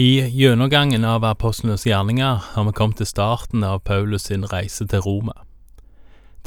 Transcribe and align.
I 0.00 0.30
gjennomgangen 0.30 1.04
av 1.04 1.24
apostlenes 1.24 1.82
gjerninger 1.86 2.38
har 2.52 2.64
vi 2.64 2.72
kommet 2.72 2.96
til 2.96 3.08
starten 3.10 3.64
av 3.66 3.82
Paulus 3.84 4.30
sin 4.30 4.46
reise 4.48 4.86
til 4.88 5.02
Roma. 5.04 5.34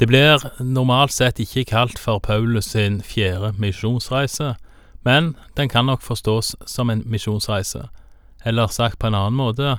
Det 0.00 0.08
blir 0.10 0.42
normalt 0.58 1.14
sett 1.14 1.38
ikke 1.38 1.62
kalt 1.70 2.00
for 2.02 2.18
Paulus 2.18 2.72
sin 2.72 2.96
fjerde 3.06 3.52
misjonsreise, 3.62 4.56
men 5.06 5.36
den 5.54 5.70
kan 5.70 5.86
nok 5.86 6.02
forstås 6.02 6.56
som 6.66 6.90
en 6.90 7.04
misjonsreise, 7.06 7.84
eller 8.44 8.74
sagt 8.74 8.98
på 8.98 9.06
en 9.06 9.20
annen 9.20 9.38
måte, 9.38 9.76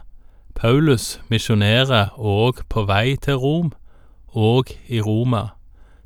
Paulus 0.55 1.19
misjonerer 1.27 2.15
òg 2.15 2.63
på 2.71 2.87
vei 2.87 3.17
til 3.19 3.43
Rom 3.43 3.73
og 4.31 4.71
i 4.87 5.03
Roma, 5.03 5.49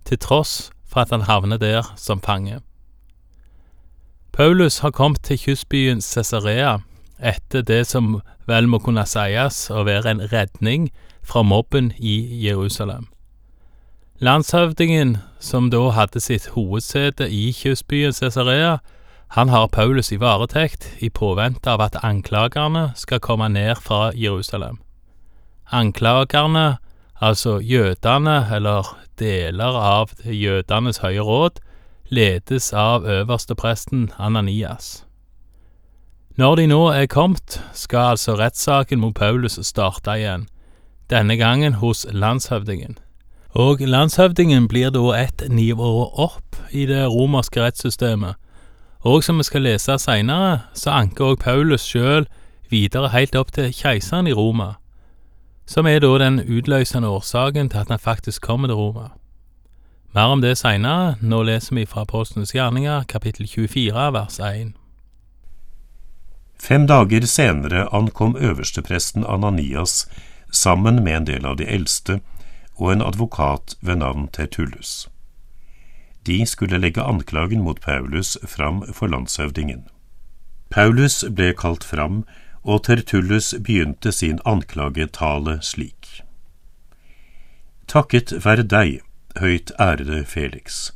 til 0.09 0.17
tross 0.17 0.71
for 0.89 1.05
at 1.05 1.13
han 1.13 1.29
havner 1.29 1.61
der 1.61 1.93
som 1.95 2.17
fange. 2.17 2.63
Paulus 4.33 4.79
har 4.79 4.89
kommet 4.89 5.21
til 5.21 5.37
kystbyen 5.37 6.01
Cesarea 6.01 6.79
etter 7.19 7.61
det 7.61 7.85
som 7.87 8.19
vel 8.47 8.67
må 8.67 8.79
kunne 8.83 9.05
sies 9.07 9.67
å 9.71 9.85
være 9.87 10.15
en 10.15 10.25
redning 10.31 10.89
fra 11.23 11.43
mobben 11.43 11.91
i 11.97 12.19
Jerusalem. 12.43 13.07
Landshøvdingen, 14.19 15.17
som 15.39 15.69
da 15.71 15.89
hadde 15.95 16.19
sitt 16.19 16.49
hovedsete 16.55 17.29
i 17.31 17.53
kystbyen 17.55 18.13
Cesarea, 18.13 18.79
han 19.37 19.49
har 19.49 19.67
Paulus 19.67 20.11
i 20.11 20.17
varetekt 20.19 20.89
i 20.99 21.09
påvente 21.09 21.69
av 21.69 21.83
at 21.85 21.99
anklagerne 22.03 22.89
skal 22.95 23.21
komme 23.23 23.47
ned 23.53 23.77
fra 23.77 24.09
Jerusalem. 24.15 24.79
Anklagerne, 25.71 26.77
altså 27.21 27.59
jødene 27.61 28.47
eller 28.55 28.89
deler 29.19 29.77
av 29.77 30.15
jødenes 30.25 31.03
høye 31.03 31.21
råd, 31.21 31.61
ledes 32.09 32.73
av 32.73 33.05
øverstepresten 33.05 34.09
Ananias. 34.17 35.05
Når 36.39 36.55
de 36.55 36.67
nå 36.71 36.85
er 36.95 37.05
kommet, 37.05 37.57
skal 37.73 38.13
altså 38.13 38.37
rettssaken 38.39 38.99
mot 38.99 39.15
Paulus 39.15 39.57
starte 39.67 40.13
igjen, 40.15 40.45
denne 41.11 41.35
gangen 41.35 41.73
hos 41.81 42.05
landshøvdingen. 42.11 42.95
Og 43.59 43.81
landshøvdingen 43.83 44.69
blir 44.71 44.93
da 44.95 45.17
ett 45.19 45.43
nivå 45.51 45.89
opp 46.15 46.55
i 46.71 46.85
det 46.87 47.09
romerske 47.11 47.59
rettssystemet, 47.59 48.39
og 49.03 49.23
som 49.23 49.37
vi 49.37 49.49
skal 49.49 49.67
lese 49.67 49.99
seinere, 49.99 50.61
så 50.73 50.95
anker 51.01 51.33
òg 51.33 51.43
Paulus 51.43 51.83
sjøl 51.83 52.29
videre 52.71 53.11
helt 53.11 53.35
opp 53.35 53.51
til 53.51 53.75
keiseren 53.75 54.31
i 54.31 54.39
Roma, 54.39 54.77
som 55.67 55.91
er 55.91 55.99
da 55.99 56.15
den 56.23 56.39
utløsende 56.39 57.11
årsaken 57.19 57.67
til 57.67 57.83
at 57.83 57.91
han 57.91 57.99
faktisk 57.99 58.47
kommer 58.47 58.71
til 58.71 58.79
Roma. 58.79 59.09
Mer 60.15 60.31
om 60.31 60.41
det 60.41 60.55
seinere, 60.57 61.17
nå 61.19 61.43
leser 61.43 61.75
vi 61.75 61.85
fra 61.85 62.07
Apostlenes 62.07 62.55
gjerninger, 62.55 63.03
kapittel 63.11 63.47
24, 63.47 64.13
vers 64.13 64.39
1. 64.39 64.78
Fem 66.59 66.87
dager 66.87 67.25
senere 67.25 67.87
ankom 67.95 68.35
øverstepresten 68.35 69.23
Ananias 69.23 70.09
sammen 70.51 71.03
med 71.03 71.17
en 71.17 71.27
del 71.27 71.45
av 71.45 71.55
de 71.57 71.65
eldste 71.65 72.19
og 72.75 72.91
en 72.93 73.01
advokat 73.01 73.75
ved 73.81 74.01
navn 74.03 74.27
Tertullus. 74.27 75.07
De 76.27 76.45
skulle 76.45 76.77
legge 76.77 77.03
anklagen 77.03 77.63
mot 77.63 77.81
Paulus 77.81 78.37
fram 78.47 78.83
for 78.93 79.07
landshøvdingen. 79.07 79.87
Paulus 80.69 81.23
ble 81.35 81.53
kalt 81.57 81.83
fram, 81.83 82.23
og 82.63 82.83
Tertullus 82.83 83.53
begynte 83.63 84.11
sin 84.11 84.39
anklagetale 84.45 85.57
slik. 85.65 86.21
Takket 87.87 88.33
være 88.45 88.67
deg, 88.67 88.99
høyt 89.39 89.71
ærede 89.79 90.25
Felix, 90.25 90.91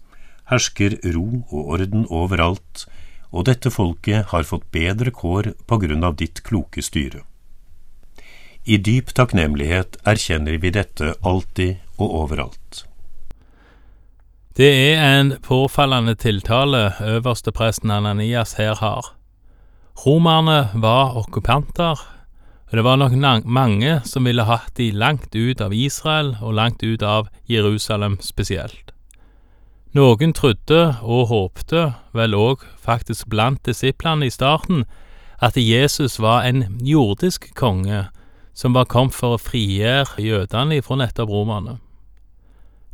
hersker 0.52 1.00
ro 1.16 1.45
og 1.50 1.72
orden 1.78 2.06
overalt, 2.09 2.86
og 3.34 3.48
dette 3.50 3.72
folket 3.73 4.30
har 4.31 4.45
fått 4.45 4.70
bedre 4.72 5.12
kår 5.12 5.53
på 5.67 5.80
grunn 5.81 6.06
av 6.06 6.16
ditt 6.22 6.44
kloke 6.45 6.86
styre. 6.86 7.23
I 8.64 8.78
dyp 8.80 9.12
takknemlighet 9.17 9.98
erkjenner 10.08 10.56
vi 10.62 10.72
dette 10.72 11.16
alltid 11.20 11.81
og 11.98 12.14
overalt. 12.22 12.86
Det 14.56 14.69
er 14.69 15.02
en 15.02 15.34
påfallende 15.44 16.13
tiltale 16.16 16.94
øverstepresten 17.02 17.91
Ananias 17.91 18.53
her 18.62 18.78
har. 18.80 19.09
Romerne 20.06 20.69
var 20.78 21.18
okkupanter, 21.18 22.00
og 22.69 22.78
det 22.78 22.84
var 22.86 23.02
nok 23.02 23.46
mange 23.46 24.00
som 24.06 24.30
ville 24.30 24.46
hatt 24.46 24.78
de 24.78 24.91
langt 24.91 25.36
ut 25.36 25.62
av 25.62 25.74
Israel 25.74 26.36
og 26.41 26.53
langt 26.53 26.84
ut 26.84 27.02
av 27.03 27.28
Jerusalem 27.50 28.19
spesielt. 28.22 28.93
Noen 29.94 30.31
trodde 30.34 30.96
og 31.06 31.28
håpte, 31.30 31.92
vel 32.18 32.34
òg 32.34 32.64
faktisk 32.81 33.28
blant 33.30 33.59
disiplene 33.68 34.26
i 34.26 34.34
starten, 34.34 34.88
at 35.38 35.54
Jesus 35.54 36.16
var 36.18 36.48
en 36.48 36.64
jordisk 36.81 37.52
konge 37.54 38.08
som 38.58 38.74
var 38.74 38.88
kommet 38.90 39.14
for 39.14 39.36
å 39.36 39.42
frigjøre 39.42 40.24
jødene 40.24 40.80
fra 40.81 40.98
nettopp 40.98 41.30
romerne. 41.30 41.76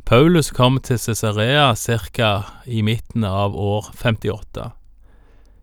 Paulus 0.04 0.50
kom 0.52 0.76
til 0.84 0.98
Cesarea 1.00 1.70
ca. 2.12 2.30
i 2.66 2.82
midten 2.82 3.24
av 3.24 3.56
år 3.56 3.88
58. 3.96 4.72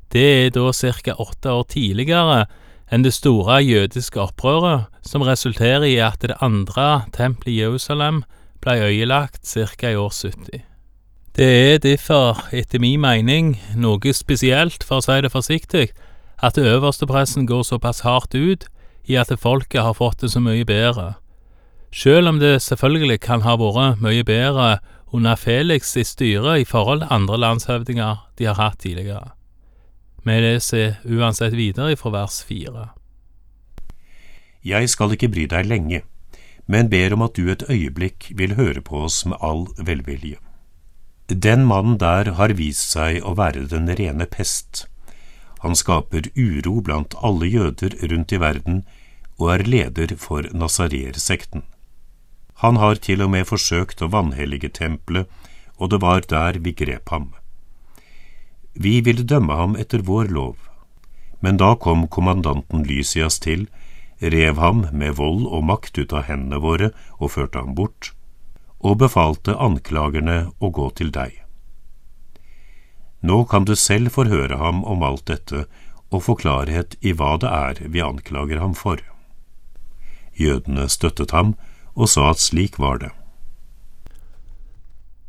Det 0.09 0.25
er 0.46 0.50
da 0.56 0.72
ca. 0.72 1.14
åtte 1.22 1.54
år 1.54 1.68
tidligere 1.69 2.48
enn 2.90 3.04
det 3.04 3.14
store 3.14 3.59
jødiske 3.62 4.18
opprøret, 4.24 4.88
som 5.06 5.22
resulterer 5.22 5.86
i 5.86 6.00
at 6.02 6.18
det 6.22 6.40
andre 6.42 7.06
tempelet 7.14 7.54
i 7.54 7.59
Jerusalem 7.59 8.24
ble 8.64 8.80
øyelagt 8.90 9.46
ca. 9.46 9.92
i 9.92 9.96
år 9.96 10.09
70. 10.09 10.76
Det 11.38 11.74
er 11.74 11.78
derfor, 11.78 12.40
etter 12.50 12.81
min 12.81 12.98
mening, 12.98 13.52
noe 13.78 14.14
spesielt, 14.18 14.81
for 14.81 14.98
å 14.98 15.03
si 15.06 15.18
det 15.22 15.30
forsiktig, 15.30 15.92
at 16.42 16.58
øverstepressen 16.58 17.46
går 17.46 17.62
såpass 17.62 18.02
hardt 18.02 18.34
ut 18.34 18.66
i 19.06 19.20
at 19.22 19.30
folket 19.38 19.84
har 19.86 19.94
fått 19.94 20.24
det 20.24 20.31
så 20.34 20.42
mye 20.42 20.66
bedre 20.66 21.14
Selv 21.94 22.28
om 22.28 22.40
det 22.40 22.62
selvfølgelig 22.62 23.20
kan 23.22 23.46
ha 23.46 23.53
vært 23.58 24.02
mye 24.02 24.24
bedre 24.25 24.80
under 25.14 25.36
Felix 25.36 25.94
i 25.98 26.03
styre 26.03 26.58
i 26.59 26.66
forhold 26.66 27.06
til 27.06 27.14
andre 27.14 27.38
landshøvdinger 27.38 28.18
de 28.38 28.46
har 28.50 28.58
hatt 28.58 28.80
tidligere. 28.80 29.30
Vi 30.25 30.40
leser 30.42 30.98
uansett 31.06 31.54
videre 31.54 31.96
fra 31.96 32.09
vers 32.18 32.42
fire. 32.44 32.90
Jeg 34.66 34.90
skal 34.90 35.14
ikke 35.14 35.30
bry 35.30 35.46
deg 35.46 35.69
lenge, 35.69 36.02
men 36.66 36.90
ber 36.90 37.14
om 37.14 37.22
at 37.30 37.38
du 37.38 37.48
et 37.52 37.69
øyeblikk 37.69 38.34
vil 38.36 38.58
høre 38.58 38.81
på 38.81 39.06
oss 39.06 39.24
med 39.25 39.38
all 39.40 39.68
velvilje. 39.78 40.42
Den 41.27 41.65
mannen 41.67 41.97
der 41.99 42.31
har 42.39 42.55
vist 42.55 42.93
seg 42.93 43.19
å 43.19 43.33
være 43.35 43.65
den 43.67 43.89
rene 43.99 44.25
pest. 44.25 44.85
Han 45.59 45.75
skaper 45.75 46.29
uro 46.38 46.79
blant 46.81 47.17
alle 47.19 47.49
jøder 47.51 47.97
rundt 48.11 48.31
i 48.31 48.39
verden 48.39 48.85
og 49.38 49.51
er 49.53 49.63
leder 49.67 50.15
for 50.15 50.47
Nazarer-sekten. 50.53 51.65
Han 52.63 52.79
har 52.81 52.95
til 52.95 53.21
og 53.21 53.33
med 53.35 53.45
forsøkt 53.45 54.01
å 54.01 54.09
vanhellige 54.09 54.71
tempelet, 54.73 55.27
og 55.77 55.91
det 55.91 55.99
var 56.01 56.23
der 56.25 56.57
vi 56.63 56.73
grep 56.73 57.11
ham. 57.13 57.33
Vi 58.73 59.01
ville 59.01 59.27
dømme 59.27 59.53
ham 59.53 59.75
etter 59.75 60.01
vår 60.07 60.31
lov, 60.33 60.55
men 61.41 61.59
da 61.61 61.75
kom 61.75 62.07
kommandanten 62.07 62.85
Lysias 62.88 63.38
til, 63.44 63.67
rev 64.21 64.57
ham 64.57 64.88
med 64.94 65.19
vold 65.19 65.45
og 65.45 65.67
makt 65.69 65.99
ut 65.99 66.13
av 66.13 66.25
hendene 66.31 66.61
våre 66.63 66.89
og 67.19 67.35
førte 67.35 67.61
ham 67.61 67.75
bort, 67.77 68.13
og 68.79 68.99
befalte 69.01 69.55
anklagerne 69.57 70.51
å 70.59 70.71
gå 70.73 70.89
til 70.97 71.11
deg. 71.13 71.33
Nå 73.21 73.43
kan 73.49 73.65
du 73.65 73.75
selv 73.75 74.13
forhøre 74.13 74.59
ham 74.61 74.83
om 74.85 75.03
alt 75.03 75.25
dette 75.27 75.65
og 76.13 76.23
få 76.23 76.38
klarhet 76.39 76.95
i 77.01 77.13
hva 77.17 77.35
det 77.41 77.49
er 77.51 77.81
vi 77.91 78.03
anklager 78.03 78.61
ham 78.61 78.75
for. 78.77 79.01
Jødene 80.38 80.85
støttet 80.89 81.33
ham 81.33 81.55
og 81.95 82.09
sa 82.13 82.29
at 82.31 82.43
slik 82.43 82.77
var 82.79 83.01
det. 83.01 83.09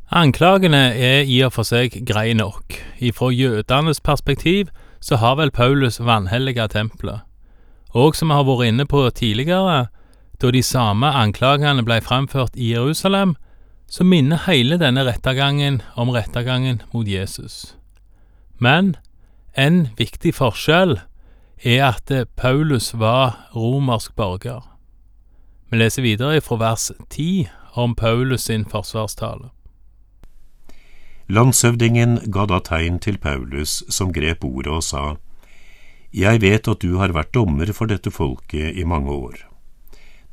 Anklagene 0.08 0.92
er 0.96 1.24
i 1.28 1.40
og 1.44 1.52
for 1.56 1.68
seg 1.68 1.96
greie 2.08 2.36
nok. 2.36 2.76
Ifra 3.00 3.28
jødenes 3.32 4.00
perspektiv 4.00 4.70
så 5.00 5.18
har 5.20 5.36
vel 5.36 5.52
Paulus 5.52 5.98
vanhelliga 6.00 6.68
tempelet. 6.68 7.24
Og 7.92 8.16
som 8.16 8.28
vi 8.28 8.36
har 8.36 8.46
vært 8.48 8.68
inne 8.68 8.86
på 8.88 9.02
tidligere, 9.10 9.88
da 10.38 10.50
de 10.54 10.62
samme 10.62 11.10
anklagene 11.10 11.82
ble 11.86 12.00
framført 12.04 12.54
i 12.54 12.72
Jerusalem, 12.74 13.34
så 13.88 14.04
minner 14.04 14.44
hele 14.46 14.76
denne 14.78 15.04
rettergangen 15.06 15.80
om 15.96 16.12
rettergangen 16.14 16.82
mot 16.92 17.08
Jesus. 17.08 17.74
Men 18.58 18.96
en 19.56 19.88
viktig 19.98 20.34
forskjell 20.36 21.00
er 21.64 21.84
at 21.88 22.12
Paulus 22.36 22.92
var 22.94 23.48
romersk 23.56 24.14
borger. 24.14 24.62
Vi 25.70 25.80
leser 25.80 26.02
videre 26.02 26.40
fra 26.40 26.60
vers 26.60 26.90
10 27.10 27.48
om 27.74 27.94
Paulus 27.94 28.46
sin 28.48 28.64
forsvarstale. 28.64 29.50
Landshøvdingen 31.28 32.30
ga 32.32 32.46
da 32.48 32.60
tegn 32.64 32.96
til 33.04 33.18
Paulus, 33.18 33.82
som 33.92 34.14
grep 34.16 34.44
ordet 34.44 34.72
og 34.72 34.82
sa, 34.82 35.16
Jeg 36.14 36.40
vet 36.40 36.68
at 36.68 36.80
du 36.80 36.96
har 36.96 37.12
vært 37.12 37.34
dommer 37.34 37.68
for 37.72 37.86
dette 37.86 38.10
folket 38.10 38.78
i 38.78 38.84
mange 38.84 39.12
år. 39.12 39.47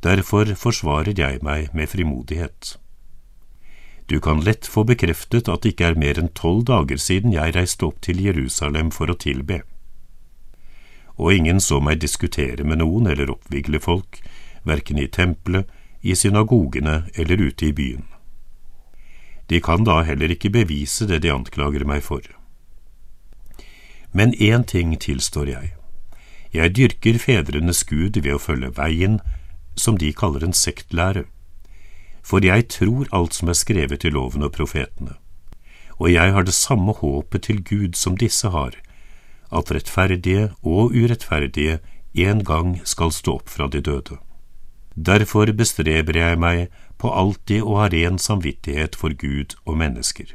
Derfor 0.03 0.51
forsvarer 0.55 1.13
jeg 1.17 1.43
meg 1.43 1.69
med 1.73 1.89
frimodighet. 1.89 2.75
Du 4.09 4.19
kan 4.21 4.43
lett 4.45 4.67
få 4.69 4.83
bekreftet 4.85 5.49
at 5.49 5.63
det 5.63 5.73
ikke 5.73 5.87
er 5.91 5.97
mer 5.97 6.19
enn 6.21 6.29
tolv 6.37 6.65
dager 6.69 6.99
siden 7.01 7.33
jeg 7.33 7.55
reiste 7.55 7.87
opp 7.87 8.01
til 8.05 8.21
Jerusalem 8.21 8.91
for 8.91 9.09
å 9.09 9.17
tilbe. 9.17 9.63
og 11.17 11.33
ingen 11.33 11.61
så 11.63 11.79
meg 11.79 12.01
diskutere 12.03 12.63
med 12.67 12.81
noen 12.81 13.07
eller 13.07 13.31
oppvigle 13.31 13.79
folk, 13.79 14.19
verken 14.67 14.99
i 14.99 15.07
tempelet, 15.07 15.67
i 16.01 16.15
synagogene 16.15 17.05
eller 17.15 17.41
ute 17.41 17.69
i 17.69 17.73
byen. 17.73 18.03
De 19.47 19.61
kan 19.61 19.85
da 19.85 20.01
heller 20.03 20.33
ikke 20.33 20.51
bevise 20.53 21.07
det 21.09 21.21
de 21.23 21.31
anklager 21.33 21.85
meg 21.85 22.03
for. 22.03 22.21
Men 24.11 24.33
én 24.33 24.65
ting 24.65 24.93
tilstår 24.99 25.49
jeg. 25.49 25.73
Jeg 26.53 26.75
dyrker 26.75 27.19
fedrenes 27.19 27.83
Gud 27.83 28.19
ved 28.21 28.35
å 28.35 28.41
følge 28.41 28.71
veien, 28.77 29.19
som 29.75 29.97
de 29.97 30.13
kaller 30.13 30.43
en 30.43 30.53
sektlære. 30.53 31.25
For 32.25 32.41
jeg 32.45 32.67
tror 32.73 33.09
alt 33.13 33.33
som 33.37 33.49
er 33.49 33.57
skrevet 33.59 34.05
i 34.05 34.09
loven 34.09 34.43
og 34.43 34.53
profetene. 34.55 35.15
Og 35.99 36.11
jeg 36.11 36.33
har 36.33 36.43
det 36.43 36.53
samme 36.53 36.93
håpet 36.93 37.47
til 37.47 37.63
Gud 37.63 37.95
som 37.95 38.17
disse 38.17 38.49
har, 38.49 38.75
at 39.51 39.71
rettferdige 39.71 40.49
og 40.63 40.95
urettferdige 40.95 41.79
en 42.15 42.43
gang 42.43 42.79
skal 42.83 43.11
stå 43.11 43.39
opp 43.39 43.49
fra 43.49 43.67
de 43.67 43.81
døde. 43.81 44.17
Derfor 44.95 45.51
bestreber 45.51 46.15
jeg 46.17 46.39
meg 46.39 46.67
på 46.97 47.11
alltid 47.11 47.63
å 47.63 47.81
ha 47.81 47.87
ren 47.91 48.17
samvittighet 48.19 48.95
for 48.95 49.11
Gud 49.11 49.57
og 49.65 49.77
mennesker. 49.77 50.31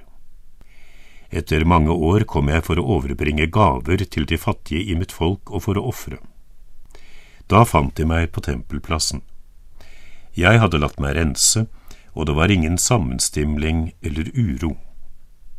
Etter 1.30 1.64
mange 1.64 1.94
år 1.94 2.26
kom 2.28 2.50
jeg 2.50 2.64
for 2.66 2.80
å 2.80 2.98
overbringe 2.98 3.46
gaver 3.54 4.04
til 4.04 4.26
de 4.26 4.36
fattige 4.38 4.92
i 4.92 4.98
mitt 4.98 5.12
folk 5.14 5.50
og 5.50 5.64
for 5.64 5.78
å 5.78 5.86
ofre. 5.88 6.18
Da 7.50 7.64
fant 7.66 7.96
de 7.98 8.06
meg 8.06 8.30
på 8.30 8.42
tempelplassen. 8.46 9.24
Jeg 10.38 10.60
hadde 10.62 10.78
latt 10.78 11.00
meg 11.02 11.16
rense, 11.18 11.66
og 12.14 12.28
det 12.28 12.36
var 12.38 12.52
ingen 12.52 12.78
sammenstimling 12.78 13.90
eller 14.06 14.30
uro. 14.34 14.76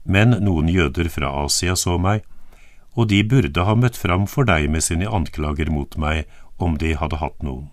Men 0.03 0.37
noen 0.43 0.71
jøder 0.71 1.09
fra 1.11 1.33
Asia 1.43 1.75
så 1.75 1.97
meg, 1.99 2.23
og 2.95 3.11
de 3.11 3.21
burde 3.23 3.67
ha 3.67 3.75
møtt 3.75 3.99
fram 3.99 4.25
for 4.27 4.47
deg 4.47 4.69
med 4.71 4.83
sine 4.83 5.07
anklager 5.07 5.71
mot 5.71 5.95
meg 5.99 6.25
om 6.59 6.77
de 6.79 6.95
hadde 6.95 7.19
hatt 7.21 7.43
noen. 7.43 7.69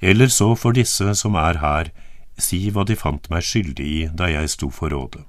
Eller 0.00 0.28
så 0.32 0.52
for 0.56 0.76
disse 0.76 1.14
som 1.16 1.36
er 1.40 1.60
her, 1.62 1.92
si 2.36 2.66
hva 2.70 2.84
de 2.84 2.96
fant 2.96 3.30
meg 3.32 3.44
skyldig 3.44 3.86
i 3.86 4.02
da 4.12 4.28
jeg 4.28 4.52
sto 4.52 4.68
for 4.72 4.92
rådet. 4.92 5.24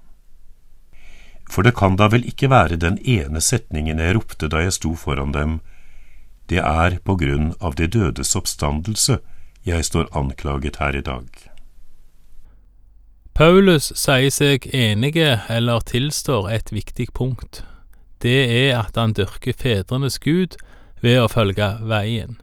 For 1.47 1.63
det 1.63 1.77
kan 1.79 1.95
da 1.95 2.09
vel 2.11 2.27
ikke 2.27 2.49
være 2.51 2.79
den 2.79 2.97
ene 3.07 3.39
setningen 3.39 4.01
jeg 4.03 4.17
ropte 4.17 4.49
da 4.51 4.65
jeg 4.65 4.75
sto 4.75 4.91
foran 4.99 5.31
dem, 5.31 5.59
det 6.49 6.63
er 6.63 6.97
på 7.03 7.17
grunn 7.19 7.53
av 7.59 7.75
de 7.75 7.87
dødes 7.87 8.35
oppstandelse 8.35 9.19
jeg 9.67 9.85
står 9.85 10.09
anklaget 10.15 10.79
her 10.79 10.95
i 10.95 11.03
dag. 11.03 11.27
Paulus 13.37 13.91
sier 13.93 14.31
seg 14.33 14.65
enige 14.73 15.35
eller 15.53 15.83
tilstår 15.85 16.49
et 16.49 16.71
viktig 16.73 17.11
punkt. 17.13 17.61
Det 18.23 18.47
er 18.49 18.79
at 18.79 18.97
han 18.97 19.13
dyrker 19.13 19.53
fedrenes 19.53 20.17
Gud 20.23 20.57
ved 21.03 21.19
å 21.21 21.29
følge 21.29 21.67
veien. 21.85 22.39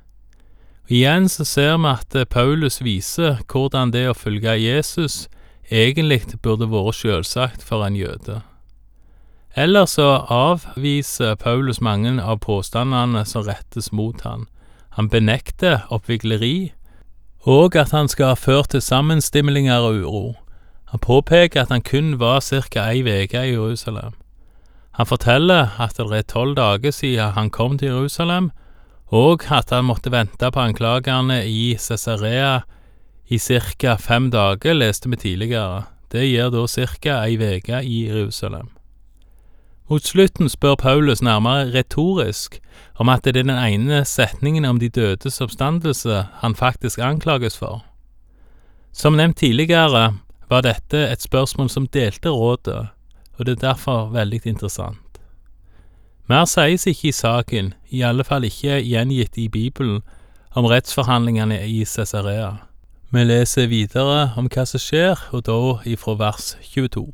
Igjen 0.87 1.27
så 1.33 1.47
ser 1.49 1.79
vi 1.81 1.91
at 1.91 2.15
Paulus 2.31 2.79
viser 2.85 3.41
hvordan 3.49 3.91
det 3.91 4.05
å 4.11 4.15
følge 4.15 4.55
Jesus 4.61 5.25
egentlig 5.73 6.39
burde 6.45 6.69
vært 6.71 7.01
selvsagt 7.01 7.65
for 7.65 7.83
en 7.87 7.97
jøde. 7.97 8.43
Ellers 9.57 9.91
så 9.91 10.25
avviser 10.35 11.37
Paulus 11.39 11.81
mange 11.81 12.17
av 12.23 12.41
påstandene 12.43 13.23
som 13.25 13.45
rettes 13.47 13.93
mot 13.93 14.21
han. 14.27 14.49
Han 14.99 15.09
benekter 15.09 15.87
oppvigleri, 15.95 16.73
og 17.47 17.77
at 17.77 17.93
han 17.95 18.09
skal 18.11 18.33
ha 18.33 18.39
ført 18.39 18.73
til 18.75 18.83
sammenstimlinger 18.83 19.87
og 19.87 20.03
uro. 20.03 20.25
Han 20.91 21.03
påpeker 21.03 21.63
at 21.63 21.71
han 21.71 21.83
kun 21.87 22.19
var 22.19 22.41
ca. 22.41 22.91
ei 22.91 23.03
uke 23.03 23.39
i 23.39 23.55
Jerusalem. 23.55 24.15
Han 24.95 25.07
forteller 25.07 25.75
at 25.79 25.97
det 25.99 26.19
er 26.19 26.23
tolv 26.23 26.57
dager 26.57 26.91
siden 26.91 27.35
han 27.35 27.51
kom 27.51 27.79
til 27.79 27.89
Jerusalem, 27.89 28.51
og 29.07 29.43
at 29.51 29.71
han 29.71 29.85
måtte 29.85 30.11
vente 30.11 30.51
på 30.51 30.61
anklagerne 30.61 31.45
i 31.47 31.77
Cesarea 31.79 32.63
i 33.27 33.39
ca. 33.39 33.97
fem 33.97 34.31
dager, 34.31 34.75
leste 34.75 35.11
vi 35.11 35.17
tidligere. 35.17 35.85
Det 36.13 36.27
gir 36.27 36.51
da 36.51 36.67
ca. 36.67 37.25
ei 37.27 37.37
uke 37.39 37.83
i 37.83 38.07
Jerusalem. 38.09 38.71
Mot 39.89 40.07
slutten 40.07 40.49
spør 40.49 40.75
Paulus 40.81 41.21
nærmere 41.23 41.69
retorisk 41.75 42.57
om 42.97 43.09
at 43.13 43.25
det 43.25 43.37
er 43.37 43.43
den 43.43 43.51
ene 43.53 44.05
setningen 44.09 44.65
om 44.65 44.79
de 44.81 44.89
dødes 44.89 45.41
oppstandelse 45.45 46.23
han 46.41 46.55
faktisk 46.57 46.99
anklages 46.99 47.59
for. 47.59 47.85
Som 48.93 49.19
nevnt 49.21 49.37
tidligere 49.37 50.15
var 50.51 50.61
dette 50.65 51.03
et 51.13 51.23
spørsmål 51.23 51.69
som 51.71 51.87
delte 51.87 52.29
rådet, 52.29 52.87
og 53.37 53.47
det 53.47 53.53
er 53.53 53.67
derfor 53.69 54.09
veldig 54.15 54.41
interessant. 54.45 55.21
Mer 56.29 56.45
sies 56.49 56.87
ikke 56.87 57.09
i 57.09 57.13
saken, 57.13 57.75
i 57.91 58.01
alle 58.01 58.25
fall 58.25 58.45
ikke 58.45 58.81
gjengitt 58.81 59.37
i 59.37 59.49
Bibelen, 59.49 60.01
om 60.55 60.65
rettsforhandlingene 60.65 61.59
i 61.69 61.85
Cesarea. 61.85 62.55
Vi 63.11 63.25
leser 63.25 63.67
videre 63.67 64.31
om 64.37 64.49
hva 64.49 64.65
som 64.65 64.81
skjer, 64.81 65.21
og 65.33 65.45
da 65.45 65.59
ifra 65.85 66.17
vers 66.17 66.55
22. 66.73 67.11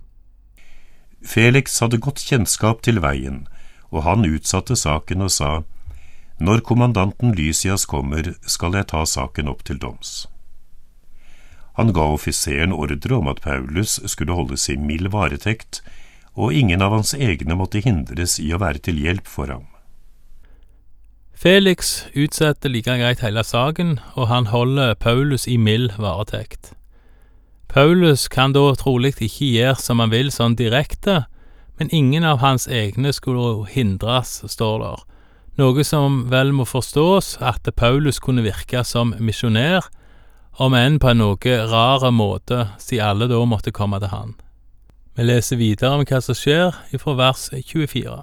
Felix 1.22 1.78
hadde 1.80 2.00
godt 2.00 2.22
kjennskap 2.24 2.82
til 2.82 3.00
veien, 3.04 3.44
og 3.90 4.04
han 4.06 4.24
utsatte 4.24 4.76
saken 4.76 5.26
og 5.26 5.30
sa, 5.30 5.62
Når 6.40 6.62
kommandanten 6.64 7.34
Lysias 7.36 7.84
kommer, 7.84 8.34
skal 8.46 8.74
jeg 8.74 8.88
ta 8.88 9.04
saken 9.04 9.48
opp 9.48 9.64
til 9.64 9.78
doms. 9.78 10.28
Han 11.76 11.92
ga 11.92 12.06
offiseren 12.14 12.72
ordre 12.72 13.16
om 13.16 13.28
at 13.28 13.42
Paulus 13.44 14.00
skulle 14.06 14.32
holdes 14.36 14.68
i 14.68 14.76
mild 14.76 15.12
varetekt, 15.12 15.82
og 16.34 16.54
ingen 16.54 16.82
av 16.82 16.92
hans 16.96 17.12
egne 17.14 17.56
måtte 17.58 17.82
hindres 17.84 18.38
i 18.40 18.50
å 18.54 18.60
være 18.60 18.80
til 18.88 19.00
hjelp 19.00 19.28
for 19.28 19.52
ham. 19.52 19.66
Felix 21.40 22.04
utsetter 22.12 22.68
like 22.68 22.96
greit 23.00 23.22
hele 23.24 23.44
saken, 23.44 23.98
og 24.16 24.28
han 24.28 24.50
holder 24.52 24.94
Paulus 24.94 25.46
i 25.48 25.56
mild 25.56 25.96
varetekt. 25.96 26.74
Paulus 27.72 28.28
kan 28.28 28.50
da 28.50 28.64
trolig 28.74 29.12
ikke 29.22 29.46
gjøre 29.46 29.76
som 29.78 30.00
han 30.02 30.10
vil 30.10 30.32
sånn 30.34 30.56
direkte, 30.58 31.28
men 31.78 31.92
ingen 31.94 32.24
av 32.26 32.40
hans 32.42 32.66
egne 32.66 33.12
skulle 33.14 33.62
hindres, 33.70 34.40
står 34.50 34.82
der, 34.82 35.04
noe 35.60 35.84
som 35.86 36.24
vel 36.32 36.50
må 36.56 36.66
forstås 36.66 37.36
at 37.38 37.70
Paulus 37.78 38.18
kunne 38.18 38.42
virke 38.42 38.82
som 38.82 39.14
misjonær, 39.22 39.86
om 40.58 40.74
enn 40.74 40.98
på 40.98 41.12
en 41.12 41.22
noe 41.22 41.60
rar 41.70 42.10
måte, 42.10 42.66
siden 42.82 43.06
alle 43.06 43.30
da 43.30 43.38
måtte 43.46 43.70
komme 43.70 44.02
til 44.02 44.10
han. 44.10 44.34
Vi 45.14 45.30
leser 45.30 45.62
videre 45.62 45.94
om 45.94 46.02
hva 46.02 46.18
som 46.26 46.34
skjer 46.34 46.74
ifra 46.90 47.14
vers 47.22 47.48
24. 47.54 48.18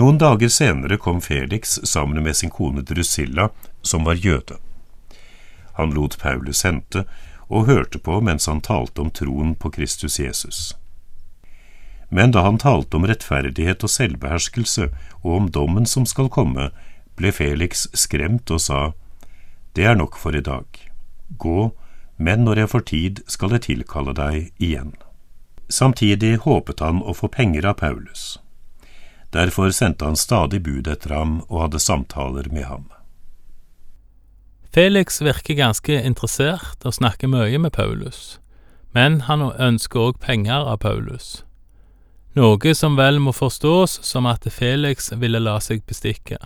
Noen 0.00 0.20
dager 0.22 0.48
senere 0.48 0.96
kom 0.96 1.20
Felix 1.20 1.76
sammen 1.84 2.24
med 2.24 2.40
sin 2.40 2.50
kone 2.50 2.80
Drusilla, 2.88 3.50
som 3.82 4.08
var 4.08 4.16
jøde. 4.16 4.56
Han 5.76 5.92
lot 5.92 6.16
Paulus 6.20 6.64
hente, 6.64 7.04
og 7.50 7.66
hørte 7.66 7.98
på 7.98 8.20
mens 8.22 8.46
han 8.46 8.62
talte 8.62 9.02
om 9.02 9.10
troen 9.10 9.56
på 9.58 9.72
Kristus 9.74 10.20
Jesus. 10.20 10.60
Men 12.10 12.30
da 12.34 12.42
han 12.46 12.58
talte 12.58 12.96
om 12.96 13.06
rettferdighet 13.06 13.84
og 13.86 13.90
selvbeherskelse 13.90 14.88
og 15.22 15.30
om 15.34 15.50
dommen 15.50 15.86
som 15.86 16.06
skal 16.06 16.30
komme, 16.30 16.70
ble 17.18 17.30
Felix 17.34 17.86
skremt 17.94 18.50
og 18.50 18.62
sa, 18.62 18.80
Det 19.74 19.84
er 19.84 19.94
nok 19.94 20.16
for 20.18 20.34
i 20.34 20.42
dag. 20.42 20.66
Gå, 21.38 21.70
men 22.16 22.44
når 22.44 22.58
jeg 22.58 22.70
får 22.70 22.86
tid, 22.90 23.20
skal 23.26 23.54
jeg 23.54 23.66
tilkalle 23.68 24.14
deg 24.14 24.50
igjen. 24.58 24.94
Samtidig 25.68 26.40
håpet 26.42 26.80
han 26.82 27.02
å 27.02 27.14
få 27.14 27.28
penger 27.28 27.66
av 27.70 27.78
Paulus. 27.78 28.40
Derfor 29.30 29.70
sendte 29.70 30.04
han 30.04 30.18
stadig 30.18 30.62
bud 30.66 30.90
etter 30.90 31.14
ham 31.14 31.38
og 31.46 31.60
hadde 31.62 31.78
samtaler 31.78 32.50
med 32.50 32.66
ham. 32.66 32.88
Felix 34.74 35.22
virker 35.22 35.54
ganske 35.54 36.02
interessert 36.02 36.84
og 36.86 36.94
snakker 36.94 37.26
mye 37.26 37.58
med 37.58 37.72
Paulus, 37.74 38.38
men 38.94 39.20
han 39.26 39.42
ønsker 39.42 39.98
òg 39.98 40.20
penger 40.22 40.62
av 40.62 40.78
Paulus, 40.84 41.42
noe 42.38 42.74
som 42.78 42.94
vel 42.94 43.18
må 43.18 43.34
forstås 43.34 43.98
som 44.06 44.28
at 44.30 44.46
Felix 44.46 45.10
ville 45.18 45.42
la 45.42 45.56
seg 45.58 45.82
bestikke. 45.90 46.38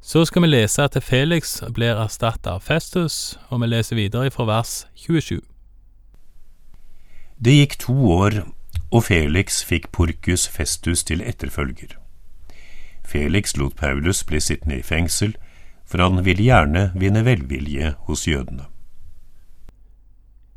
Så 0.00 0.24
skal 0.24 0.42
vi 0.42 0.54
lese 0.54 0.82
at 0.88 0.96
Felix 1.04 1.60
blir 1.76 2.00
erstattet 2.00 2.48
av 2.48 2.64
Festus, 2.64 3.38
og 3.50 3.60
vi 3.60 3.68
leser 3.68 4.00
videre 4.00 4.32
fra 4.32 4.48
vers 4.48 4.86
27. 4.96 5.42
Det 7.44 7.58
gikk 7.60 7.78
to 7.84 7.94
år, 8.08 8.40
og 8.90 9.04
Felix 9.04 9.60
fikk 9.64 9.92
Porcus 9.92 10.48
Festus 10.48 11.04
til 11.04 11.20
etterfølger. 11.20 11.92
Felix 13.04 13.56
lot 13.56 13.76
Paulus 13.76 14.24
bli 14.24 14.40
sittende 14.40 14.80
i 14.80 14.82
fengsel, 14.82 15.36
for 15.92 16.00
han 16.00 16.22
ville 16.24 16.48
gjerne 16.48 16.88
vinne 16.96 17.20
velvilje 17.26 17.92
hos 18.08 18.24
jødene. 18.24 18.64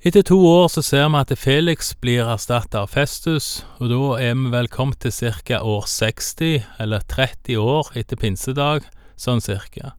Etter 0.06 0.22
to 0.22 0.38
år 0.48 0.68
så 0.70 0.84
ser 0.86 1.08
vi 1.10 1.18
at 1.18 1.32
Felix 1.42 1.90
blir 1.98 2.28
erstattet 2.30 2.78
av 2.78 2.92
Festus, 2.94 3.66
og 3.82 3.90
da 3.90 4.02
er 4.22 4.36
vi 4.38 4.52
vel 4.54 4.70
kommet 4.70 5.02
til 5.02 5.34
ca. 5.44 5.60
år 5.60 5.88
60, 5.90 6.62
eller 6.80 7.02
30 7.10 7.58
år 7.58 7.90
etter 7.98 8.16
pinsedag, 8.22 8.86
sånn 9.18 9.42
cirka. 9.42 9.96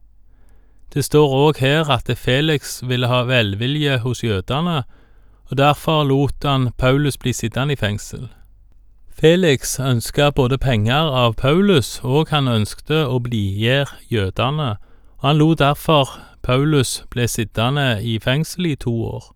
Det 0.95 1.03
står 1.03 1.35
òg 1.35 1.59
her 1.59 1.91
at 1.91 2.09
Felix 2.17 2.79
ville 2.87 3.11
ha 3.11 3.25
velvilje 3.27 3.99
hos 4.01 4.23
jødene, 4.23 4.85
og 5.51 5.57
derfor 5.59 6.07
lot 6.07 6.47
han 6.47 6.71
Paulus 6.77 7.19
bli 7.19 7.35
sittende 7.35 7.75
i 7.75 7.79
fengsel. 7.79 8.29
Felix 9.11 9.77
ønska 9.79 10.31
både 10.31 10.57
penger 10.57 11.11
av 11.11 11.35
Paulus, 11.35 11.99
og 12.03 12.31
han 12.31 12.47
ønskte 12.47 13.03
å 13.05 13.19
blidgjøre 13.19 13.99
jødene, 14.07 14.77
han 15.21 15.37
lot 15.37 15.59
derfor 15.59 16.09
Paulus 16.43 17.03
ble 17.09 17.25
sittende 17.27 17.97
i 18.03 18.19
fengsel 18.19 18.65
i 18.65 18.75
to 18.75 18.93
år. 19.05 19.31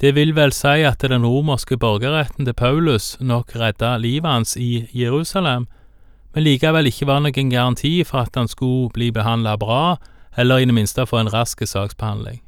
Det 0.00 0.12
vil 0.14 0.34
vel 0.36 0.52
si 0.52 0.82
at 0.84 1.00
den 1.00 1.24
romerske 1.24 1.78
borgerretten 1.80 2.44
til 2.44 2.54
Paulus 2.54 3.16
nok 3.20 3.54
redda 3.56 3.96
livet 3.96 4.30
hans 4.30 4.56
i 4.56 4.88
Jerusalem, 4.92 5.66
men 6.34 6.44
likevel 6.44 6.90
ikke 6.90 7.06
var 7.08 7.22
noen 7.24 7.50
garanti 7.50 8.02
for 8.04 8.26
at 8.26 8.36
han 8.36 8.48
skulle 8.48 8.90
bli 8.92 9.08
behandla 9.10 9.56
bra, 9.56 9.96
eller 10.36 10.60
i 10.60 10.68
det 10.68 10.74
minste 10.76 11.06
få 11.06 11.22
en 11.22 11.32
rask 11.32 11.62
saksbehandling. 11.64 12.42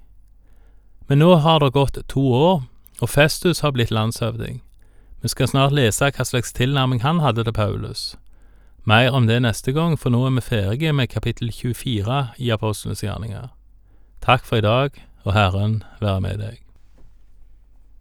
Men 1.08 1.22
nå 1.24 1.34
har 1.40 1.62
det 1.64 1.72
gått 1.72 2.02
to 2.08 2.20
år, 2.20 2.62
og 3.00 3.08
Festus 3.08 3.60
har 3.60 3.72
blitt 3.72 3.90
landshøvding. 3.90 4.60
Vi 5.22 5.28
skal 5.28 5.48
snart 5.48 5.72
lese 5.72 6.10
hva 6.12 6.24
slags 6.24 6.52
tilnærming 6.52 7.00
han 7.00 7.22
hadde 7.24 7.44
til 7.44 7.56
Paulus. 7.56 8.16
Mer 8.88 9.10
om 9.12 9.26
det 9.28 9.42
neste 9.44 9.74
gang, 9.76 9.98
for 10.00 10.08
nå 10.08 10.22
er 10.24 10.30
vi 10.38 10.42
ferdige 10.46 10.94
med 10.96 11.10
kapittel 11.12 11.50
24 11.52 12.20
i 12.40 12.48
Apostlenes 12.54 13.02
gjerninger. 13.04 13.50
Takk 14.24 14.46
for 14.48 14.62
i 14.62 14.64
dag, 14.64 14.96
og 15.26 15.34
Herren 15.36 15.82
være 16.00 16.22
med 16.24 16.40
deg. 16.40 16.62